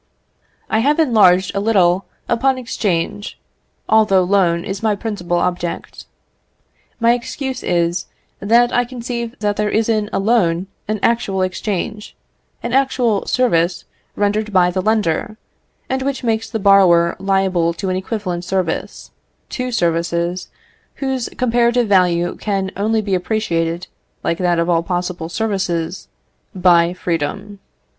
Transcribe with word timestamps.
I 0.67 0.79
have 0.79 0.97
enlarged 0.99 1.53
a 1.53 1.59
little 1.59 2.05
upon 2.27 2.57
exchange, 2.57 3.37
although 3.87 4.23
loan 4.23 4.65
is 4.65 4.81
my 4.81 4.95
principal 4.95 5.37
object: 5.37 6.05
my 6.99 7.13
excuse 7.13 7.61
is, 7.61 8.07
that 8.39 8.73
I 8.73 8.83
conceive 8.83 9.35
that 9.41 9.57
there 9.57 9.69
is 9.69 9.89
in 9.89 10.09
a 10.11 10.17
loan 10.17 10.65
an 10.87 10.99
actual 11.03 11.43
exchange, 11.43 12.15
an 12.63 12.73
actual 12.73 13.27
service 13.27 13.85
rendered 14.15 14.51
by 14.51 14.71
the 14.71 14.81
lender, 14.81 15.37
and 15.87 16.01
which 16.01 16.23
makes 16.23 16.49
the 16.49 16.57
borrower 16.57 17.15
liable 17.19 17.71
to 17.73 17.89
an 17.89 17.95
equivalent 17.95 18.43
service, 18.43 19.11
two 19.49 19.71
services, 19.71 20.49
whose 20.95 21.29
comparative 21.37 21.87
value 21.87 22.35
can 22.37 22.71
only 22.75 23.03
be 23.03 23.13
appreciated, 23.13 23.85
like 24.23 24.39
that 24.39 24.57
of 24.57 24.67
all 24.67 24.81
possible 24.81 25.29
services, 25.29 26.07
by 26.55 26.91
freedom. 26.91 27.59